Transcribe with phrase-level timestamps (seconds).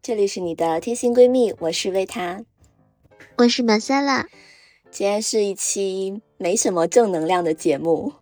[0.00, 2.44] 这里是你的贴心闺蜜，我是维塔，
[3.36, 4.28] 我是马莎拉。
[4.90, 8.12] 今天是一期没什么正能量的节目。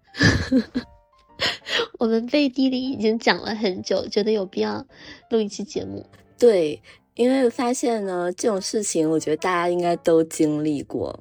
[2.00, 4.86] 我们背地里已经讲了很久，觉得有必要
[5.28, 6.06] 录一期节目。
[6.38, 6.80] 对，
[7.14, 11.20] 因为发现呢，这种事情我觉得大家应该都经历过。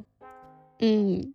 [0.80, 1.33] 嗯，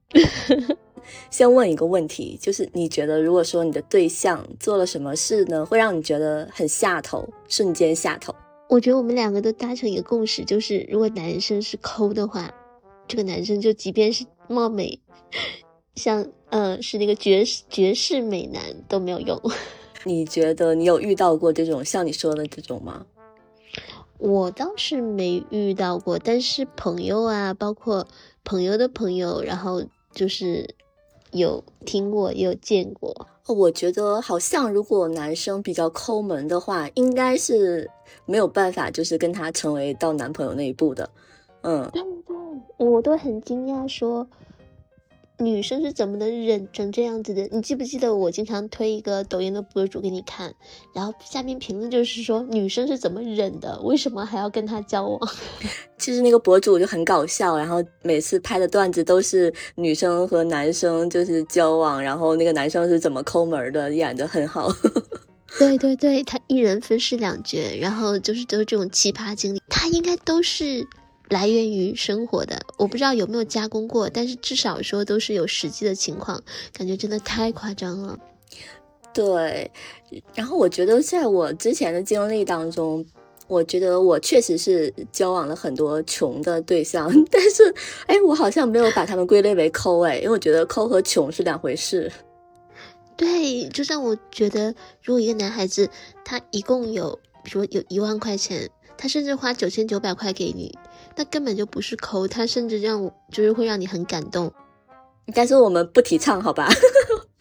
[1.30, 8.34] 先问一个问题，就是你觉得如果说你的对象做了什么事呢，会让你觉得很下头，瞬间下头？
[8.68, 12.52] 我觉得我们两个都达成一个共识，就是如果男生是抠的话，
[13.06, 15.00] 这个男生就即便是貌美，
[15.94, 19.40] 像呃是那个绝绝世美男都没有用。
[20.04, 23.06] 你觉得你有遇到过这种像你说的这种吗？
[24.18, 28.08] 我倒是没遇到过，但是朋友啊，包括
[28.44, 30.74] 朋友的朋友，然后就是
[31.32, 33.28] 有听过，也有见过。
[33.46, 37.90] 我觉得好像如果男生比较抠门的话，应该是
[38.24, 41.08] 没有办法，就是跟他成为到男朋友那一步的。
[41.62, 42.36] 嗯，对对，
[42.86, 44.26] 我都很惊讶说。
[45.38, 47.46] 女生是怎么能忍成这样子的？
[47.52, 50.54] 你记不记得我经常推一个抖音的博主给你看，
[50.94, 53.78] 然后下面评论就是说女生是怎么忍的？
[53.82, 55.20] 为什么还要跟他交往？
[55.98, 64.72] 其实那个博主就很搞笑，然后每次拍的段子都是女生和男生就是交往，然后那个男生是怎么抠门的，演的很好。
[65.58, 70.86] 对对对，他一人分饰两角，然后就是都是这种奇葩经历，他应该都是。
[71.28, 76.40] 来源于生活的，我不知道有没有加工过，但是至少说都是有实际的情况，
[76.72, 78.16] 感觉真的太夸张了。
[79.12, 79.68] 对，
[80.36, 83.04] 然后我觉得在我之前的经历当中，
[83.48, 87.74] 我觉得我确实是交往了很多穷的对象， 但是
[88.06, 92.08] 哎，我好像没有把他们归类为抠哎，因为我觉得抠和穷是两回事。
[93.16, 95.88] 对，就像我觉得，如果一个男孩子
[96.24, 98.68] 他一共有，比如有一万块钱，
[98.98, 100.76] 他甚至花九千九百块给你。
[101.16, 104.52] 那根本就不是抠，他甚至让就是会让你很感动。
[105.34, 106.68] 但是我们不提倡，好吧？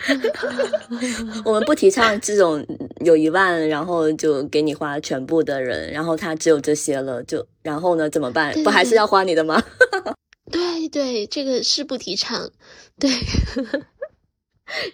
[1.43, 2.65] 我们不提倡这种
[3.03, 8.53] 有一万，然后就给你花全部的人，然后他只有这些了，就然后呢怎么办？
[8.63, 9.61] 不还是要花你的吗？
[10.51, 12.49] 对对，这个是不提倡。
[12.97, 13.09] 对，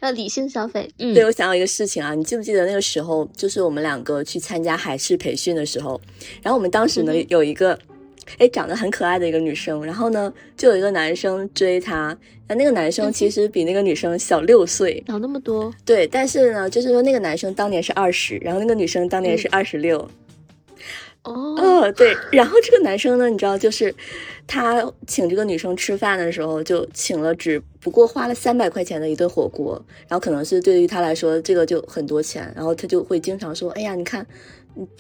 [0.02, 0.90] 要理性消费。
[1.00, 6.00] 嗯，对我想到一个事情啊，你记不记得那个时候，就是我们两个去参加海事培训的时候，
[6.42, 7.78] 然后我们当时呢有一个。
[8.38, 12.16] 哎，长得很可爱的一个女生，然后呢，就有一个男生追她。
[12.47, 15.74] 那那个男生其实比那个女生小六岁，小那么多。
[15.84, 20.08] 对，但是呢，就是说那个男生当年是二十，然后那个女生当年是二十六。
[21.23, 22.17] 哦，对。
[22.31, 23.93] 然后这个男生呢，你知道，就是
[24.47, 34.25] 他请这个女生吃饭的时候，就请了只不过花了三百块钱的一顿火锅，然后可能是对于他来说，这个就很多钱，然后他就会经常说：“哎呀，你看，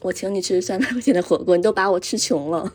[0.01, 2.71] 我请你吃三百块钱的火锅，你都把我吃穷了。”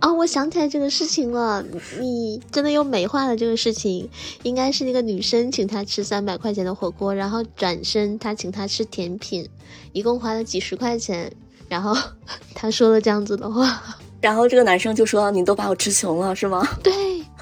[0.00, 1.64] 啊，我想起来这个事情了，
[1.98, 4.10] 你真的又美化了这个事情。
[4.42, 9.48] 应该是那个女生请他吃三百块钱的火锅，然后转身他请他吃甜品，
[9.92, 11.32] 一共花了几十块钱。
[11.72, 11.96] 然后
[12.54, 13.82] 他说了这样子的话，
[14.20, 16.92] 然后这个男生就说：“你都把我吃穷了，是吗？” 对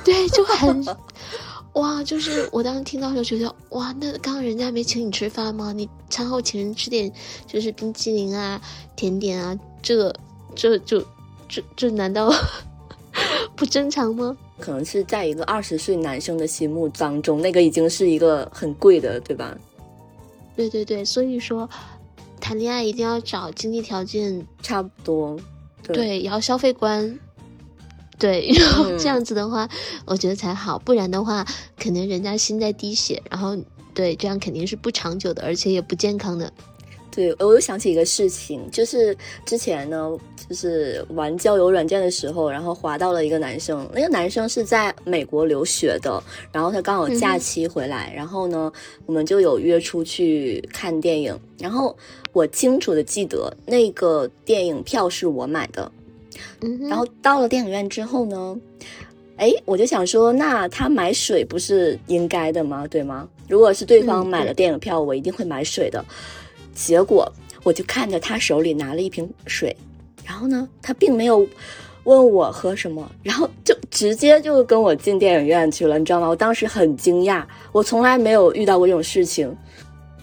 [0.04, 0.86] 对，就很
[1.72, 5.72] 哇，就是我当时听到就觉得哇，那刚刚人家没请你吃饭吗？
[5.72, 7.12] 你餐后请人吃点
[7.44, 8.60] 就是冰淇淋啊、
[8.94, 10.14] 甜点啊，这
[10.54, 11.04] 这就。
[11.52, 12.32] 这这难道
[13.56, 14.36] 不正常吗？
[14.60, 19.52] 可能是在一个二十岁男生的心目当中，那个已经是一个很贵的，对吧？
[20.54, 21.68] 对对对，所以说
[22.40, 25.38] 谈恋爱一定要找经济条件差不多，
[25.82, 27.18] 对，然后消费观，
[28.18, 29.68] 对，然后这样子的话，
[30.06, 31.46] 我觉得才好，不然的话，
[31.78, 33.56] 可能人家心在滴血，然后
[33.94, 36.52] 对，这样肯定是不长久的，而且也不健康的。
[37.10, 40.16] 对，我又想起一个事情，就是之前呢，
[40.48, 48.72] 就是玩交友软件的时候，然后滑到了一个男生，那个男生是在美国留学的，然后他刚好假期回来，然后呢，
[49.06, 51.96] 我们就有约出去看电影，然后
[52.32, 55.90] 我清楚的记得那个电影票是我买的，
[56.88, 58.56] 然后到了电影院之后呢，
[59.36, 62.86] 哎，我就想说，那他买水不是应该的吗？
[62.86, 63.28] 对吗？
[63.48, 66.04] 如果是对方买了电影票，我一定会买水的。
[66.74, 67.30] 结果
[67.62, 69.76] 我就看着他手里拿了一瓶水，
[70.24, 71.46] 然后呢，他并没有
[72.04, 76.28] 问我喝什么，然后就直接就跟我进电影院去了，你知道吗？
[76.28, 79.54] 我当时很惊讶，我从来没有遇到过这种事情。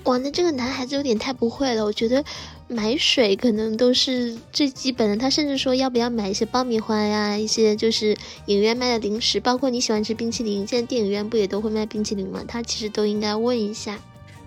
[0.06, 1.84] 哇，那这个男孩子有点太不会了。
[1.84, 2.24] 我觉得
[2.68, 12.42] 买水可能都是最基本的，他甚至说要不要买一些爆米花呀，一些就是影院卖的零食，包括你喜欢吃冰淇淋，现在电影院不也都会卖冰淇淋吗？
[12.48, 14.00] 他其实都应该问一下。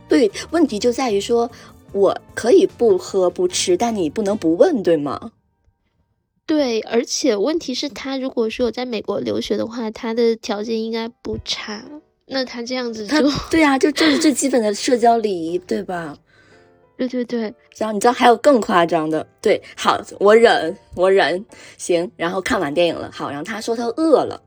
[0.08, 1.48] 对，问题就在于说。
[1.92, 5.32] 我可以不喝不吃，但你不能不问，对吗？
[6.46, 11.84] 对，而且问题是，他如果说有在美国留学的话，他的条件应该不差。
[12.26, 16.16] 那他这样子就 对呀，就这是最基本的社交礼仪，对吧？
[16.96, 17.54] 对对对。
[17.76, 21.44] 然后你知道还有更夸张的，对，好，我忍，我忍，
[21.78, 22.10] 行。
[22.16, 24.40] 然后看完电影了，好，然后他说他饿了，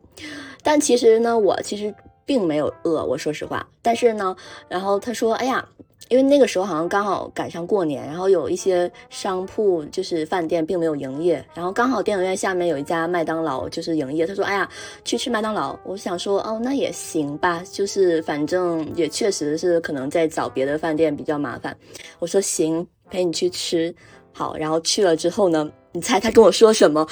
[0.62, 1.94] 但其实呢，我其实
[2.26, 3.68] 并没有饿，我说实话。
[3.82, 4.36] 但是呢，
[4.68, 5.68] 然后他说，哎呀。
[6.10, 14.28] 因为那个时候好像刚好赶上过年，然后有一些商铺就是饭店并没有营业，然后刚好电影院下面有一家麦当劳就是营业。
[14.28, 14.70] 他说：“哎呀，
[15.04, 21.76] 去吃麦当劳。”我想说：“哦，那也行吧，就是反正也确实是可能在找别的饭店比较麻烦。”
[22.20, 23.94] 我说：“行，陪你去吃。”
[24.34, 27.08] 好，然后去了之后呢，你猜他跟我说什么？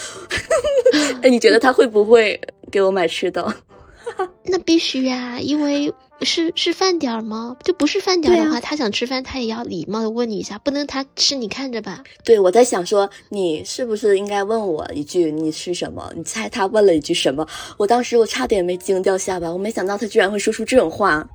[1.23, 2.39] 哎，你觉得他会不会
[2.71, 3.55] 给我买吃的？
[4.43, 5.91] 那必须呀，因为。
[6.23, 7.57] 是是饭点儿吗？
[7.63, 12.03] 就不是饭点儿的话，他想吃饭，他也要礼貌的问你一下，不能他吃你看着吧？
[12.23, 16.11] 对，我在想说，你是不是应该问我一句你吃什么？
[16.15, 17.47] 你猜他问了一句什么？
[17.77, 21.27] 我当时我差点没惊掉下巴，我没想到他居然会说出这种话。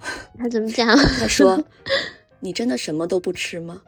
[0.38, 0.96] 他怎么讲？
[0.96, 1.62] 他说
[2.40, 3.82] ：“你真的什么都不吃吗？”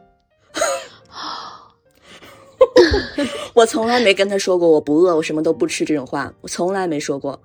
[3.55, 7.41] 我从来没跟他说过我不饿，我什么都不吃这种话，我从来没说过。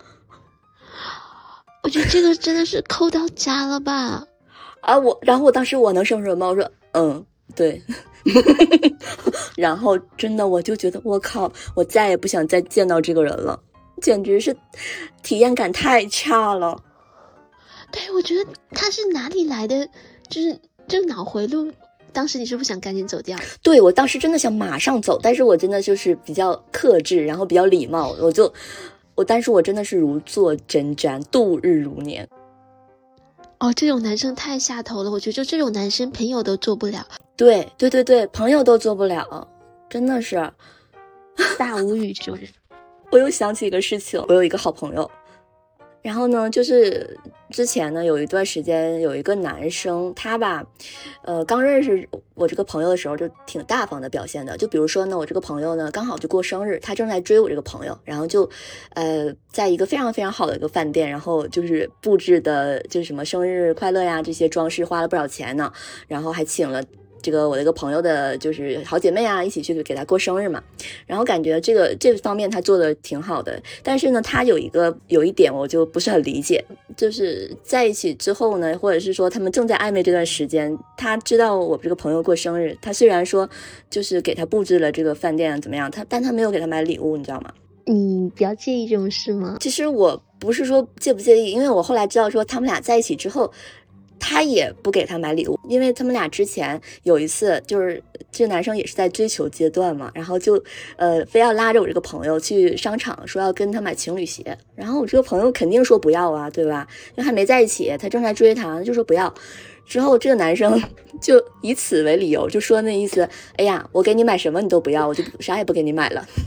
[1.87, 4.21] 我觉得这个真的是抠到家了吧？
[4.81, 6.49] 啊，我，然后我当时我能说什么？
[6.49, 7.25] 我说，嗯，
[7.55, 7.81] 对。
[9.55, 13.57] 然后真的，我就觉得，我靠，我再也不想再见到这个人了，
[14.01, 14.53] 简直是
[15.23, 16.77] 体验感太差了。
[17.89, 19.87] 对，我觉得他是哪里来的？
[20.27, 21.71] 就是这个脑回路。
[22.11, 23.39] 当时你是不是想赶紧走掉？
[23.63, 28.53] 对我当时真的想马上走，但是我真的就是比较克制，然后比较礼貌，我就。
[29.17, 32.29] 我，但是我真的是如坐针毡，度日如年。
[33.59, 37.05] 哦，这种男生太下头了，我觉得就这种男生朋友都做不了。
[37.35, 39.47] 对对对对，朋友都做不了，
[39.89, 40.35] 真的是
[41.57, 42.47] 大无语这种人。
[43.09, 45.09] 我又想起一个事情，我有一个好朋友。
[46.07, 47.19] 然后呢，就是
[47.49, 50.65] 之前呢，有一段时间有一个男生，他吧，
[51.21, 54.55] 呃，刚认识我这个朋友的时候就挺大方的表现的。
[54.55, 58.49] 就比如说呢，我这个朋友呢刚好就过生日，他正在追我这个朋友，然后就，
[58.93, 65.73] 呃，在一个非常非常好的一个饭店，然后就是布置的，就是什么生日快乐呀这些装饰花了不少钱呢，
[66.07, 66.81] 然后还请了。
[67.21, 70.63] 这个我的一个朋友的，就是好姐妹啊，一起去给她过生日嘛。
[71.05, 76.63] 然后感觉这个这方面她做的挺好的，但是呢，她有一个有一点我就不是很理解，
[76.95, 83.49] 就是在一起之后呢，或者是说他们正在暧昧这段时间，她知道我这个朋友过生日，她虽然说
[83.89, 87.51] 就是给她布置了这个饭店怎么样，她但她没有给她买礼物，你知道吗？
[87.85, 89.57] 你比较介意这种事吗？
[89.59, 93.51] 其实我不是说介不介意，因为我后来知道说他们俩在一起之后。
[94.19, 100.61] 他也不给他买礼物，因为他们俩之前有一次，就是这男生也是在追求阶段嘛，然后就，
[100.95, 106.87] 呃，非要拉着我这个朋友去商场，说要跟他买情侣鞋，然后我这个朋友肯定说不要啊，对吧？
[107.15, 109.33] 因为还没在一起，他正在追她，就说不要。
[109.87, 110.81] 之后这个男生
[111.21, 116.27] 就以此为理由，就说那意思，哎呀，我给你买什么你都不要，我就啥也不给你买了。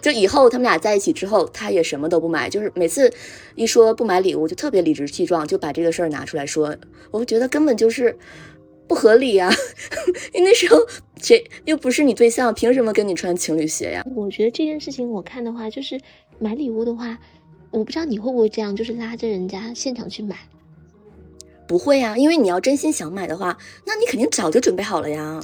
[0.00, 3.12] 就以后他们俩在一起之后，他也什么都不买，就是每次
[3.54, 6.74] 一说不买礼物，就特别理直气壮，就把这个事儿拿出来说。
[7.10, 8.16] 我觉得根本就是
[8.86, 9.52] 不合理呀，
[10.32, 10.78] 因为那时候
[11.20, 14.02] 谁又不是你对象，凭什么跟你穿情侣鞋呀？
[14.16, 16.00] 我觉得这件事情我看的话，就是
[16.38, 17.18] 买礼物的话，
[17.70, 20.34] 我不知道你会不会这样，就是拉着人家现场去买。
[21.70, 25.40] 不会啊，因为你要真心想买的话，那你肯定早就准备好了呀。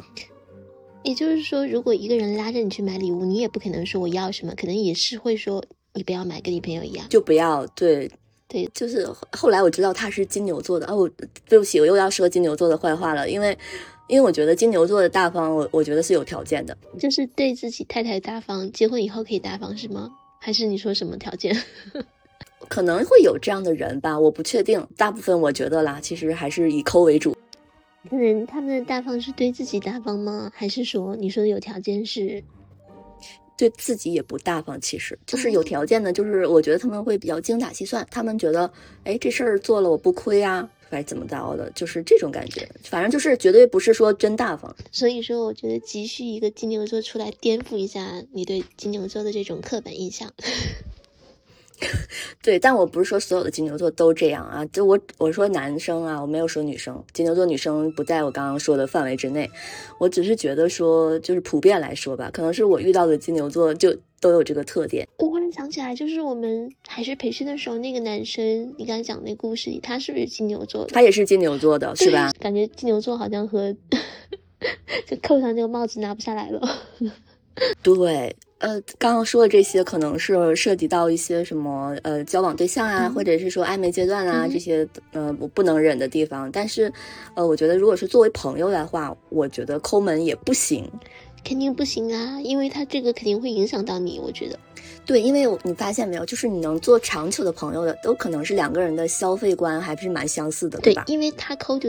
[1.04, 5.64] 也就是说，如果一个人拉着你去买礼物，你也不可能说我要什么，可能也是会说
[5.94, 7.64] 你不要买，跟你朋友一样，就不要。
[7.76, 8.10] 对
[8.48, 11.08] 对，就是后来我知道他是金牛座的哦，
[11.48, 13.56] 对不起，我又要说金牛座的坏话了，因为
[14.08, 20.10] 因为我觉得金牛座的大方，我我觉得是有条件的，就是对自己太太大方，结婚以后可以大方是吗？
[20.40, 21.56] 还是你说什么条件？
[22.68, 27.36] 可能会有这样的人吧，我不确定，大部分我觉得啦，其实还是以抠为主。
[28.08, 30.50] 可能他们的大方是对自己大方吗？
[30.54, 32.42] 还是说你说的有条件是
[33.56, 34.80] 对自己也不大方？
[34.80, 38.06] 其实就是有条件的，就是我觉得他们会比较精打细算。
[38.10, 38.70] 他们觉得，
[39.04, 42.68] 哎，这事儿做了我不亏啊，还怎么着的，就是这种感觉。
[42.84, 44.74] 反正就是绝对不是说真大方。
[44.92, 50.32] 所以说，我觉得急需一个金牛座出来颠覆一下你对金牛座的这种刻板印象。
[52.42, 59.50] 对，但我不是说所有的金牛座都这样啊，就我我说男生啊，我没有说女生，金牛座女生不在我刚刚说的范围之内，
[59.98, 65.06] 我只是觉得说，就是普遍来说吧，可能是我遇到的金牛座就都有这个特点。
[65.18, 70.92] 我忽然想起来，就是我们还是培训的时候，那个男生，你刚才讲那故事里，他是不是金牛座的？
[70.92, 72.32] 他也是金牛座的，是吧？
[72.40, 73.76] 感觉金牛座好像和
[75.06, 76.60] 就扣上那个帽子拿不下来了。
[77.82, 86.50] 对，呃，刚刚说的这些可能是涉及到一些什么呃交往对象啊，或者是说暧昧阶段啊这些呃我不能忍的地方。
[86.50, 86.90] 但是，
[87.34, 90.90] 呃，我觉得如果是作为朋友的话，我觉得抠门也不行。
[91.44, 94.18] 肯定不行啊，因为他这个肯定会影响到你。
[94.18, 94.58] 我觉得，
[95.04, 101.04] 对，因为你发现没有，就是你能做长久的朋友的，都可能是两个人的消费观还是蛮相似的，对吧？
[101.06, 101.88] 因为他抠就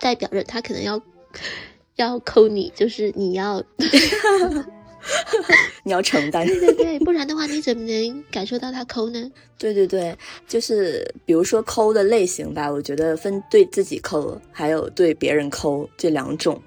[0.00, 1.00] 代表着他可能要
[1.96, 3.62] 要抠你，就是你要
[5.84, 9.30] 你要承担，对对对，不然的话你怎么能感受到他抠呢？
[9.58, 10.16] 对对对，
[10.48, 16.60] 就是比如说抠的类型吧，我觉得分对自己抠，还有对别人抠这两种。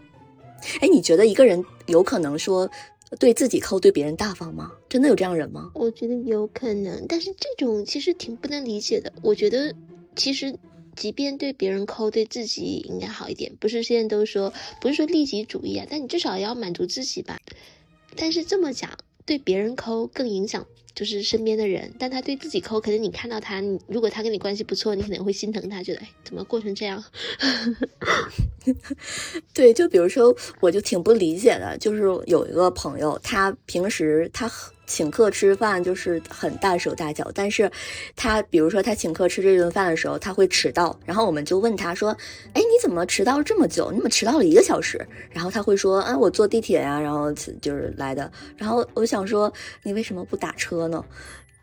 [0.81, 2.69] 哎，你觉得一个人有可能说
[3.19, 4.71] 对自己抠，对别人大方吗？
[4.87, 5.69] 真的有这样人吗？
[5.73, 9.11] 我觉得有可能，但是这种其实挺不能理解的。
[9.21, 9.73] 我觉得
[10.15, 10.55] 其实
[10.95, 13.51] 即便对别人抠，对自己应该好一点。
[13.59, 17.37] 不是现在都说不是说利己主义啊，但你至少要满足自己吧。
[18.15, 18.89] 但是这么讲，
[19.25, 27.03] 对别人抠更影响就是身边的人，但他对自己抠，可能你看到他，如果他跟你关系不错，你可能会心疼他，觉得哎，怎么过成这样？
[29.53, 37.71] 对，就比如说，我就挺不理解的，就是有一个朋友，他平时他很请客吃饭就是很大手大脚，但是
[38.15, 42.09] 他比如说他请客吃这顿饭的时候，他会迟到，然后我们就问他说
[42.53, 43.91] ：“哎，你怎么迟到了这么久？
[43.91, 44.99] 你怎么迟到了一个小时？”
[45.31, 47.31] 然后他会说：“啊，我坐地铁呀，然后
[47.61, 49.53] 就是来的。”然后我想说，
[49.83, 51.05] 你为什么不打车呢？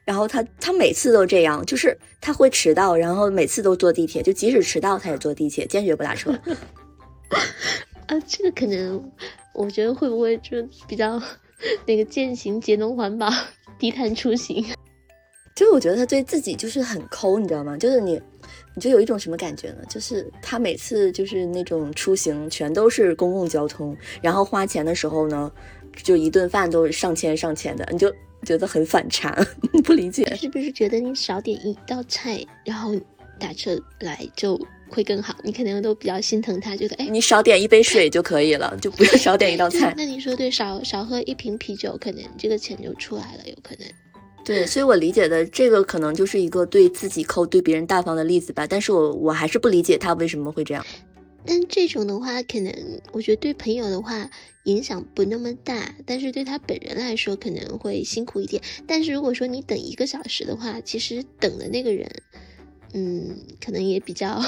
[0.04, 6.30] 然后他他每次都这样，就是他会迟到，然后每次都坐地铁，就即使迟到他也坐地铁，坚决不打车。
[8.06, 9.12] 啊，这个可能
[9.52, 11.21] 我觉得会不会就比较
[11.86, 13.28] 那个践行节能环保、
[13.78, 14.64] 低碳出行？
[15.54, 17.76] 就是我觉得他对自己就是很抠，你知道吗？
[17.76, 18.20] 就是你，
[18.75, 19.78] 你就有一种什么感觉呢？
[19.88, 25.50] 就是他每次就是那种出行全都是公共交通，然后花钱的时候呢，
[26.02, 28.12] 就一顿饭都是上千上千的，你就。
[28.44, 29.34] 觉得很反差，
[29.82, 32.94] 不理解，是不是觉得你少点一道菜，然后
[33.40, 35.37] 打车来就会更好？
[35.43, 39.95] 你可能都比较心疼他，觉得哎，你少点一杯水就可以了，就不用少点一道菜。
[39.99, 43.87] 那你说对，少少喝一瓶啤酒，可能这个钱就出来了，有可能。
[44.45, 48.64] 对，所以我理解的这个可能就是一个对自己抠、对别人大方的例子吧。
[48.66, 50.87] 但是我我还是不理解他为什么会这样。
[51.45, 52.73] 但这种的话，可能
[53.12, 54.31] 我觉得对朋友的话
[54.64, 58.62] 影响不那么大，但是对他本人来说可能会辛苦一点。
[58.87, 62.09] 但是如果说你等一个小时的话，其实等的那个人，
[62.97, 64.43] 嗯，可能也比较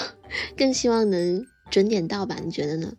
[0.57, 2.39] 更希望能准点到吧？
[2.43, 2.95] 你觉得呢？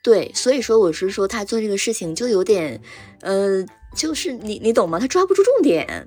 [0.00, 2.80] 对，所以说我是说他做这个事情就有点，
[3.20, 3.66] 呃，
[3.96, 5.00] 就是你你懂吗？
[5.00, 6.06] 他抓不住重点。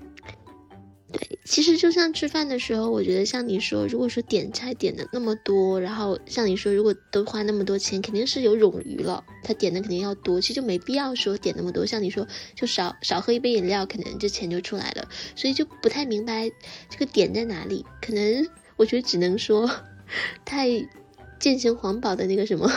[1.11, 9.23] 对，其实就像吃饭的时候，我觉得像你说，如果说点菜点的那么多，然后像你说，如果都花那么多钱，肯定是有冗余了。
[9.43, 11.85] 他点的肯定要多，其实就没必要说点那么多。
[11.85, 15.07] 像你说，就少少喝一杯饮料，可能这钱就出来了。
[15.37, 16.51] 所以就不太明白
[16.89, 17.85] 这个点在哪里。
[18.01, 18.45] 可能
[18.77, 19.69] 我觉得只能说
[20.43, 20.69] 太
[21.39, 22.71] 践行环保的那个什么，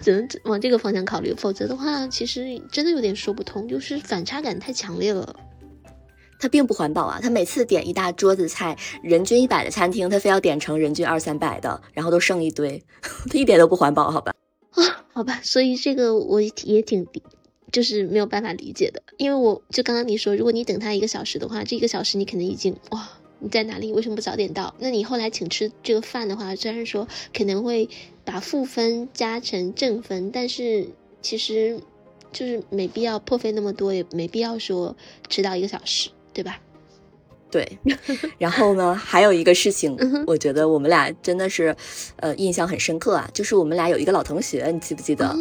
[0.00, 1.34] 只能往这个方向考虑。
[1.34, 5.34] 否则的话，其实真的有点说不通，就是反差感太强烈了。
[6.38, 7.20] 他并不环保啊！
[7.22, 12.82] 他每次点一大桌子菜，人均一百的餐厅，他非要点成人均二三百的，然后都剩一堆，
[13.30, 14.34] 他一点都不环保，好吧？
[14.72, 16.50] 啊，好吧，所以这个我也
[16.82, 17.06] 挺，
[17.70, 23.08] 就是没有办法理解的，因为我就刚刚你说，如果你等他一个小时的话，这一个小时你可能已经哇，
[23.42, 23.92] 你在哪里？
[23.92, 24.74] 为什么不早点到？
[24.78, 27.06] 那你后来请吃这个饭的话，虽然说
[27.36, 27.88] 可能会
[28.24, 30.88] 把负分加成正分，但是
[31.20, 31.80] 其实
[32.32, 34.96] 就是没必要破费那么多，也没必要说
[35.28, 36.08] 迟到一个小时。
[36.34, 36.58] 对吧？
[37.50, 37.78] 对，
[38.40, 39.94] 然后呢，还有一个事情，
[40.26, 41.76] 我觉得我们俩真的是，
[42.16, 45.36] 呃，印象很深刻啊，就是我们俩有一个老同学，你记不记得？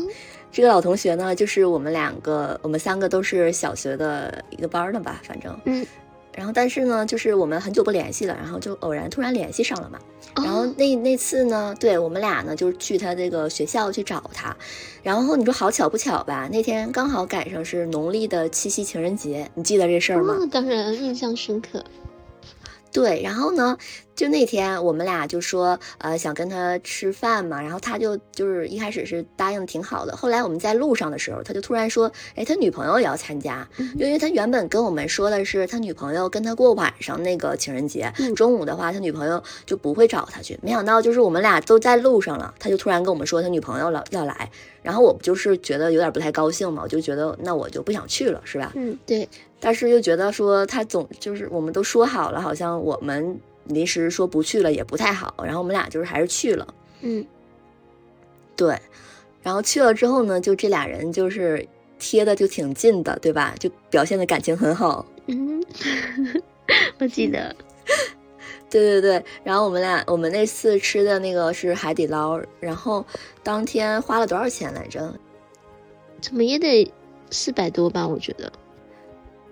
[0.52, 5.88] 这个老同学呢，就是我们两个，我们三个都是小学的一个班的吧，反正，嗯。
[6.36, 10.00] 然后，但是呢，就是我们很久不联系了，然后就偶然突然联系上了嘛。
[10.36, 14.56] 然后那那次呢，对我们俩呢，就是去他这个学校去找他。
[15.04, 16.48] 然后你说好巧不巧吧？
[16.52, 20.36] 那天刚好赶上是农历的七夕情人节，你记得这事儿吗？
[20.52, 21.84] 当然，印象深刻。
[22.92, 23.78] 对，然后呢，
[24.16, 48.74] 就那天我们俩就说，呃，想跟他吃饭嘛，然后他就就是一开始是答应挺好的，后来我们在路上的时候，他就突然说，哎，他女朋友也要参加，因为他原本跟我们说的是他女朋友跟他过晚上那个情人节，中午的话他女朋友就不会找他去，没想到就是我们俩都在路上了，他就突然跟我们说他女朋友了要来，然后我不就是觉得有点不太高兴嘛，我就觉得那我就不想去了，是吧？
[48.76, 49.30] 嗯，对。
[49.62, 56.68] 但是又觉得说他总就是我们都说好了，好像我们临时说不去了也不太好，然后我们俩就是还是去了。
[57.02, 57.26] 嗯，
[58.58, 58.78] 对。
[59.44, 63.56] 然后去了之后呢，就这俩人就是贴的就挺近的，对吧？
[63.58, 65.06] 就表现的感情很好。
[65.28, 65.64] 嗯，
[67.00, 67.56] 我记得。
[68.70, 73.06] 对对对，然后我们俩我们那次吃的那个是海底捞，然后
[73.44, 75.14] 当天花了多少钱来着？
[76.22, 76.90] 怎么也得
[77.32, 78.52] 四百多吧，我觉得。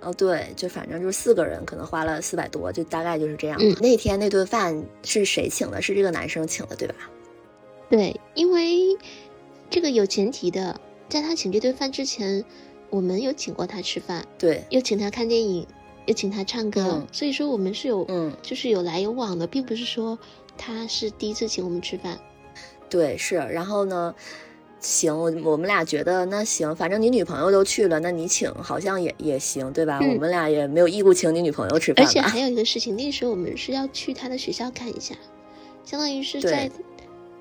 [0.01, 3.57] 哦，对，就反正就是四个人，可能花了四百多，就大概就是这样。
[3.61, 5.81] 嗯，那天那顿饭是谁请的？
[5.81, 6.95] 是这个男生请的，对吧？
[7.89, 8.97] 对，因为
[9.69, 10.79] 这个有前提的，
[11.09, 12.43] 在他请这顿饭之前，
[12.89, 15.65] 我们有请过他吃饭，对，又请他看电影。
[16.05, 20.17] 又请他唱歌，所以说我们是有，嗯，就是有来有往的，并不是说
[20.57, 22.17] 他是第一次请我们吃饭。
[22.89, 23.35] 对，是。
[23.35, 24.15] 然后呢，
[24.79, 29.99] 行，我我们俩觉得那行，反正你女朋友都去了，那你请好像也也行，对吧？
[29.99, 32.05] 我们俩也没有义务请你女朋友吃饭。
[32.05, 35.15] 而且还有一个事情，那时候我们是要去他的学校看一下，
[35.83, 36.71] 相当于是在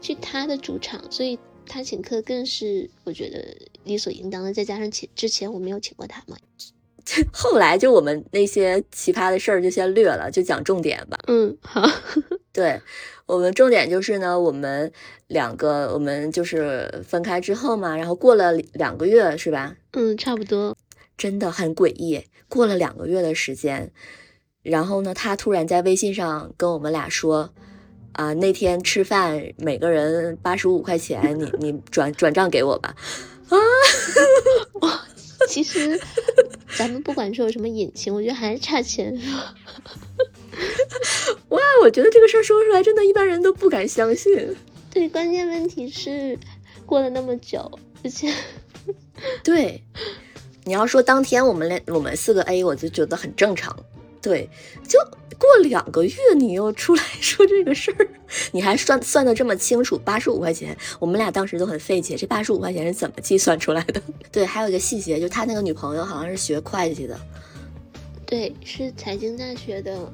[0.01, 4.53] 去他的主场，所以他请客更是我觉得理所应当的。
[4.53, 6.37] 再加上前之前我没有请过他嘛。
[7.33, 11.17] 后来就我们那些奇葩的事儿就先略了，就讲重点吧。
[11.27, 11.83] 嗯，好。
[12.53, 12.79] 对
[13.29, 14.91] 我们重点就是呢，我们
[15.27, 19.77] 两个我们就是分开之后嘛，然后过了两个月是吧？
[19.93, 20.75] 嗯，差不多。
[21.19, 23.93] 真的很诡异，过了两个月的时间，
[24.63, 27.53] 然后呢，他突然在微信上跟我们俩说，
[28.13, 32.97] 啊，那天吃饭每个人八十五块钱，你你转转账给我吧。
[33.51, 33.57] 啊，
[34.81, 35.05] 哇，
[35.47, 36.01] 其实。
[36.77, 39.15] 咱们不管说有什么隐情，我觉得还是差钱。
[41.51, 44.57] 哇，我觉得这个事儿说出来，真的一般人都不敢相信。
[44.91, 46.39] 对，关键问题是
[46.85, 47.71] 过了那么久，
[48.05, 48.33] 而且，
[49.45, 49.83] 对，
[50.65, 53.75] 你要说当天我们连我们四个 A，我就觉得很正常。
[54.21, 54.51] 对，
[54.89, 54.99] 就
[55.39, 58.09] 过两个月，你又出来说这个事儿，
[58.51, 64.03] 你还算算的这么清楚，八十五块钱，我们俩当时都很费解，这八十五块钱是怎么计算出来的？
[64.33, 67.19] 对，还有一个细节，就他那个女朋友好像是学会计的，
[68.27, 70.13] 对，是财经大学的，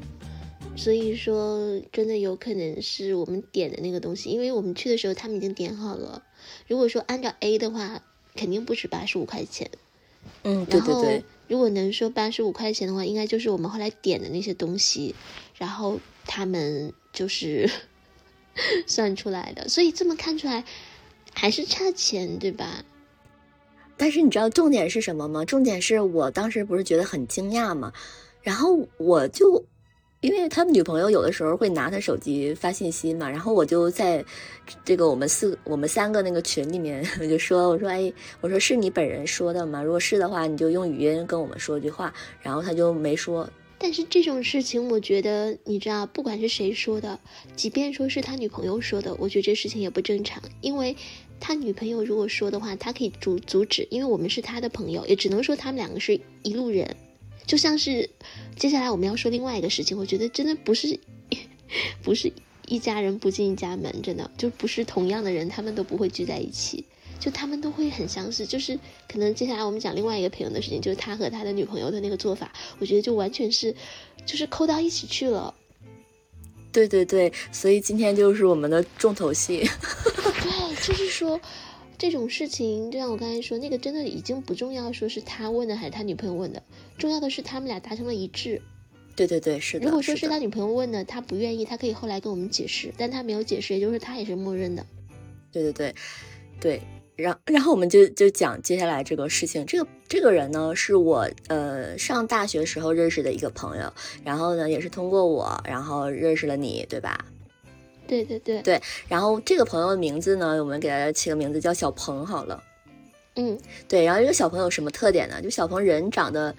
[0.76, 6.22] 所以说真的有可能是我们点的那个东西，因为我们去的时候他们已经点好了，
[6.66, 8.02] 如果说按照 A 的话，
[8.34, 9.70] 肯定不止八十五块钱，
[10.42, 11.24] 嗯，对对对。
[11.46, 15.14] 如果能说八十五块钱的话，应该就是我们后来点的那些东西，
[15.56, 17.70] 然后他们就是
[18.86, 19.68] 算出来的。
[19.68, 20.64] 所以这么看出来，
[21.32, 22.84] 还是差钱，对吧？
[23.96, 25.44] 但是你知道重点是什么吗？
[25.44, 27.92] 重点是我当时不是觉得很惊讶吗？
[28.42, 29.64] 然后我就。
[30.24, 34.24] 因为他女朋友有的时候会拿他手机发信息嘛，然后我就在
[34.82, 38.10] 这个我们四我们三个那个群里面 我就说，我说哎，
[38.40, 39.82] 我说是你本人说的吗？
[39.82, 42.10] 如果是的话，你就用语音跟我们说句话。
[42.40, 43.46] 然后他就没说。
[43.76, 47.20] 但是这种事情，我觉得你知道，不管是谁说的，
[47.54, 50.42] 即便说是他女朋友说的，我觉得这事情也不正常。
[50.62, 50.96] 因为
[51.38, 56.96] 他女朋友如果说的话，他可以阻阻止，因为我们是他的朋友，也只能说他们两个是一路人。
[57.46, 58.08] 就像是，
[58.56, 60.98] 接下来我们要说另外一个事情，我觉得真的不是，
[62.02, 62.32] 不是
[62.66, 66.84] 一家人不进一家门，真的就不是同样的人，他们都不会聚在一起，
[67.20, 68.46] 就他们都会很相似。
[68.46, 68.78] 就是
[69.08, 73.74] 可能接下来我们讲另外一个朋友的事情，就是他和他的女朋友的那个做法，我觉得就完全是，
[74.24, 75.54] 就是抠到一起去了。
[76.72, 79.58] 对对对，所以今天就是我们的重头戏。
[80.42, 81.38] 对，就是说。
[82.04, 86.62] 这种事情，就像我刚才说，那个真的已经不重要，说是他问的还是他女朋友问的，
[86.98, 88.60] 重要的是他们俩达成了一致。
[89.16, 89.86] 对对对，是的。
[89.86, 94.84] 如果说是他女朋友问的，他不愿意，他可以后来跟我们解释，但他没有解释，也就是他也是默认的。
[95.50, 95.94] 对对对，
[96.60, 96.82] 对，
[97.16, 103.90] 然然后我们就就讲接下来这个事情，这个这个人呢是我呃上大学时候认识的一个朋友，
[104.22, 107.24] 然后呢也是通过我，然后认识了你，对吧？
[108.06, 112.62] 对对对对，然后这个朋友的名字呢，我们给他起个名字叫小鹏好了。
[113.36, 115.40] 嗯，对，然后这个小鹏有什么特点呢？
[115.42, 116.54] 就小鹏人长得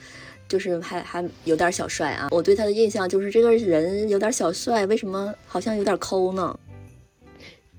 [0.48, 6.60] 就是还还有点小帅啊，我对他的印象就是这个人有点小帅，为什么好像有点抠呢？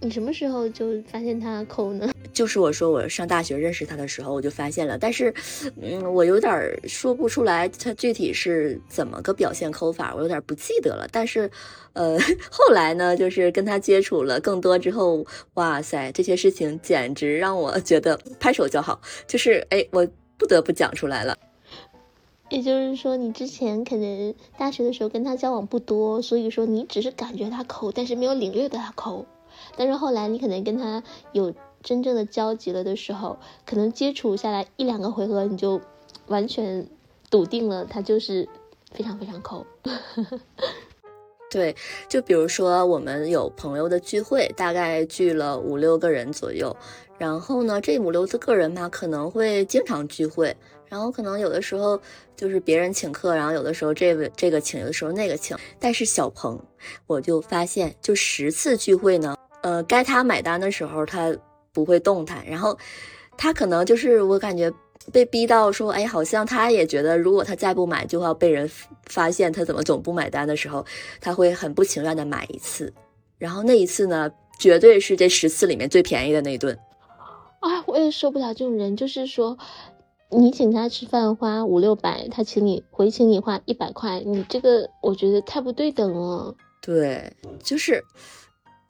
[0.00, 2.10] 你什么时候就发现他抠呢？
[2.32, 5.32] 就是我说我上大学认识他的时候，我就发现了，但是，
[5.80, 11.08] 嗯，我有点说不出来他具体是怎么个表现抠法，我有点不记得了。
[11.10, 11.50] 但是，
[11.94, 12.18] 呃，
[12.50, 20.06] 后来呢，就是跟他接触了更多之后，哇塞，这些事情简直让我觉得拍手叫好，就是哎，我
[20.36, 21.34] 不得不讲出来了。
[22.50, 29.24] 也就是说，你之前可能大学的时候跟他交往不多，所以说你只是感觉他抠，但是没有领略到他抠。
[29.76, 35.80] 但是后来你可能跟他有真正的交集了的时候，可能接触下来一两个回合，你就
[36.26, 36.88] 完全
[37.30, 38.48] 笃定了他就是
[38.92, 39.64] 非常非常抠。
[41.48, 41.74] 对，
[42.08, 46.76] 就比如说我们有朋友的聚会，大概聚了五六个人左右，
[47.18, 50.54] 然后呢，这五六个人嘛，可能会经常聚会，
[50.86, 51.98] 然后可能有的时候
[52.34, 55.56] 就是别人请客，然后有的时候这个这个请，有的时候那个请。
[55.78, 56.60] 但是小鹏，
[57.06, 59.36] 我就发现，就十次聚会呢，
[59.66, 61.36] 呃，该他买单的时候他
[61.72, 62.78] 不会动弹，然后
[63.36, 64.72] 他可能就是我感觉。
[65.12, 68.68] 被逼到说，哎，好像他也觉得，如果他再不买，就要被人
[69.04, 70.84] 发现他怎么总不买单的时候，
[71.20, 72.92] 他会很不情愿的买一次。
[73.38, 76.76] 然后那一次呢，绝对是这十次里面最便宜的那一顿。
[77.60, 79.56] 啊，我也受不了这种人，就是说，
[80.28, 86.52] 你请他吃饭花五六百，他请你回请你花一百块，你这个我觉得太不对等了。
[86.82, 88.02] 对，就是，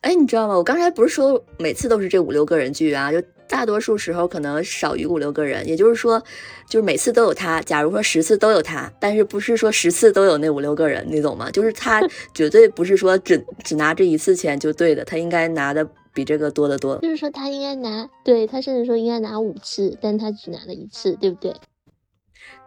[0.02, 0.56] 哎，你知道吗？
[0.56, 3.22] 我刚才不是说每次都是这五六个人聚啊，就。
[3.48, 6.20] 大多数时候可能少于五六个人，也就是说，
[6.68, 7.62] 就是每次都有他。
[7.62, 11.48] 假如说十次都有他，但是不是说十次都有那五六个人，你懂吗？
[11.52, 12.02] 就是他
[12.34, 16.98] 绝对不是说只只拿这一次钱就对的，他应该拿的比这个多得多。
[16.98, 21.54] 就是说他应该拿，对他甚至说应该拿五次，但他只拿了一次，对不对？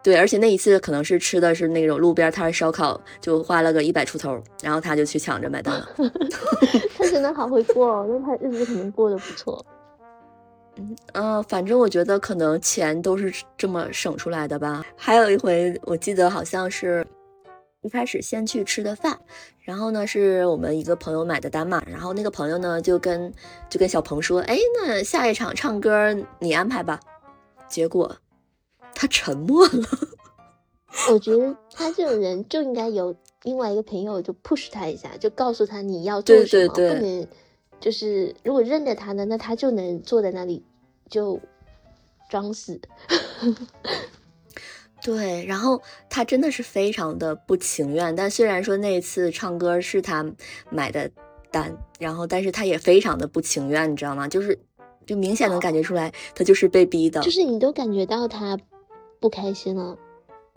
[0.02, 5.88] 对，而且那一次可能是吃的是那种路边摊烧烤，就花了个一百出头，然后他就去抢着买单了。
[6.96, 9.64] 他真的好会过，那他日子肯定过得不错。
[11.12, 14.82] 嗯，反正我觉得可能钱都是这么省出来的吧。
[14.96, 17.06] 还有一回，我记得好像是
[17.82, 19.18] 一开始先去吃的饭，
[19.60, 23.30] 然后呢是我们一个朋友买的单嘛，然后那个朋友呢就跟
[23.68, 26.98] 就跟小鹏说，哎，那下一场唱歌你安排吧。
[27.68, 28.16] 结果
[29.00, 29.88] 他沉默了。
[31.10, 37.26] 我觉得他这种人就应该有另外一个朋友就 push 他一下，就告诉他你要做什么，不能
[37.80, 40.62] 就是如果认得他呢，那他就能坐在那里。
[41.08, 41.40] 就
[42.30, 42.80] 装死，
[45.02, 48.14] 对，然后他真的是非常的不情愿。
[48.14, 50.24] 但虽然说那次唱歌是他
[50.70, 51.10] 买的
[51.50, 54.28] 单，然后但是他也非常的不情愿，你知道吗？
[54.28, 54.56] 就是
[55.04, 57.20] 就明显能感觉出来，他就是被逼的。
[57.22, 58.56] 就是你都感觉到他
[59.20, 59.96] 不开心了。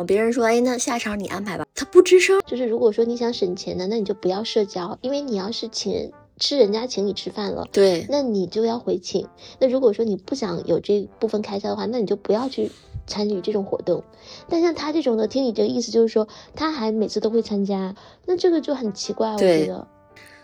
[0.08, 2.41] 别人说，哎，那下场你安排吧，他不吱声。
[2.47, 6.12] 就是如果说你想省钱的，那你就不要社交，因为你要是请。
[6.39, 9.30] 吃人家请你吃饭了，对，那你就要回请。
[9.60, 12.71] 那如果说你不想有这部分开销的话，那你就不要去
[13.06, 14.04] 参与这种活动。
[14.49, 17.95] 但像他这种的，听你这个意思就是说，他还每次都会参加，
[18.26, 19.88] 那这个就很奇怪，我觉得。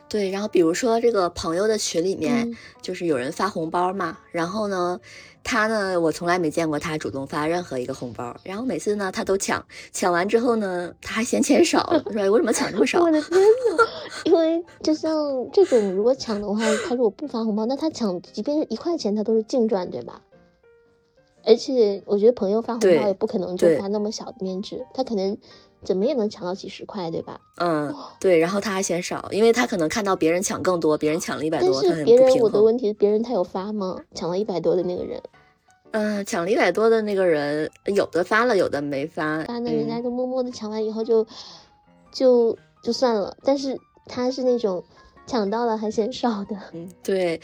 [0.09, 4.99] 对，然后比如说这个朋友的群里面，就是有人发红包嘛，然后呢。
[5.41, 13.83] 他呢，我从来没见过他主动发任何一个红包，然后每次呢，他都抢，抢完之后呢，他还嫌钱少， 说：“我怎么抢这么少？”我的 天呐，
[14.25, 15.15] 因为就像
[15.53, 20.21] 这种，如果抢的话，他如果不发红包，那他抢，即便是一块钱，他都是净赚，对吧？
[21.45, 25.35] 而且我觉得朋友发红包也不可能就发那么小的面值，他可能
[25.83, 27.39] 怎么也能抢到几十块，对吧？
[27.57, 28.37] 嗯，对。
[28.37, 33.99] 然后他还嫌少，因为他可能看到别人抢更多，别人抢了一百多，但是别人我的问题，别人他有发吗？
[34.13, 35.21] 抢了一百多的那个人。
[35.91, 39.43] 嗯，抢了一百多的那个人，有的发了，有的没发。
[39.45, 41.25] 发那人家就默默的抢完以后就，
[42.11, 43.35] 就就算了。
[43.43, 44.83] 但是他是那种
[45.25, 46.55] 抢到了还嫌少的。
[46.73, 47.41] 嗯，对。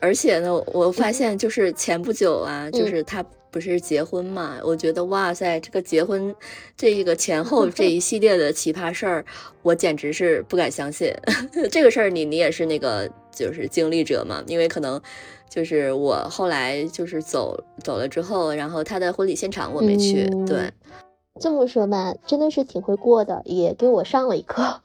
[0.00, 4.58] 而且呢，我发现就是前不久啊，就是他不是结婚嘛？
[4.64, 6.34] 我觉得哇塞，这个结婚
[6.76, 9.24] 这个前 后这一系列的奇葩事儿，
[9.62, 11.14] 我简直是不敢相信。
[11.70, 14.42] 这个事儿你你也是那个就是经历者嘛？
[14.48, 15.00] 因为可能。
[15.46, 20.26] 就是我后来就是走走了之后，然后他的婚礼现场我没去。
[20.44, 20.68] 对，
[21.38, 24.80] 这么说吧，真的是挺会过的，也给我上了一课。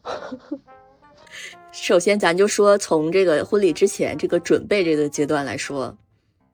[1.72, 5.98] 首先，咱就说从这个婚礼之前这个准备这个阶段来说，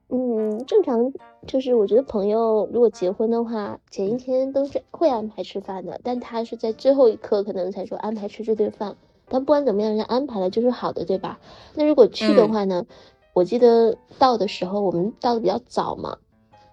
[0.07, 1.11] 嗯，正常
[1.47, 8.95] 就是我觉得朋友如果结婚的话，前一天都是会安排吃饭的，但他是在最后一刻可能才说安排吃这顿饭。
[9.27, 11.39] 但不管怎么样，人家安排了就是好的，对吧？
[11.73, 12.85] 那如果去的话呢？
[13.33, 16.19] 我记得到的时候，我们到的比较早嘛，